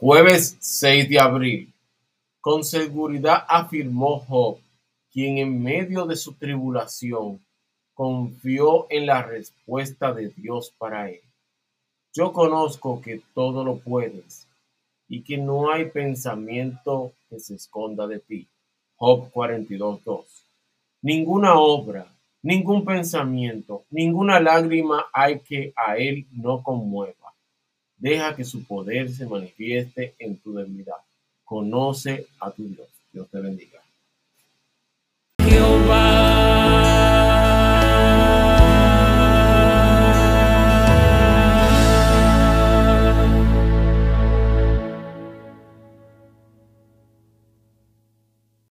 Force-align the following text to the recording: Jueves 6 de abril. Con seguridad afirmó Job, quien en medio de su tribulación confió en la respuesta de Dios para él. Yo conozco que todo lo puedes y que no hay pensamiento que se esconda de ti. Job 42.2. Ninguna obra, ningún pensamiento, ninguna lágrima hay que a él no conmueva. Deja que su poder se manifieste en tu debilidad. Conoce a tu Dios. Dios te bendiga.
Jueves 0.00 0.56
6 0.60 1.08
de 1.08 1.18
abril. 1.18 1.74
Con 2.40 2.62
seguridad 2.62 3.44
afirmó 3.48 4.20
Job, 4.20 4.58
quien 5.10 5.38
en 5.38 5.60
medio 5.60 6.06
de 6.06 6.14
su 6.14 6.34
tribulación 6.34 7.44
confió 7.94 8.86
en 8.90 9.06
la 9.06 9.24
respuesta 9.24 10.14
de 10.14 10.28
Dios 10.28 10.72
para 10.78 11.10
él. 11.10 11.20
Yo 12.14 12.32
conozco 12.32 13.00
que 13.00 13.22
todo 13.34 13.64
lo 13.64 13.80
puedes 13.80 14.46
y 15.08 15.22
que 15.22 15.36
no 15.36 15.72
hay 15.72 15.86
pensamiento 15.86 17.14
que 17.28 17.40
se 17.40 17.56
esconda 17.56 18.06
de 18.06 18.20
ti. 18.20 18.46
Job 18.94 19.32
42.2. 19.32 20.26
Ninguna 21.02 21.58
obra, 21.58 22.06
ningún 22.40 22.84
pensamiento, 22.84 23.82
ninguna 23.90 24.38
lágrima 24.38 25.06
hay 25.12 25.40
que 25.40 25.72
a 25.74 25.96
él 25.96 26.24
no 26.30 26.62
conmueva. 26.62 27.17
Deja 27.98 28.34
que 28.36 28.44
su 28.44 28.64
poder 28.64 29.10
se 29.10 29.26
manifieste 29.26 30.14
en 30.18 30.38
tu 30.38 30.54
debilidad. 30.54 30.96
Conoce 31.44 32.26
a 32.40 32.50
tu 32.50 32.64
Dios. 32.68 32.88
Dios 33.12 33.28
te 33.28 33.40
bendiga. 33.40 33.77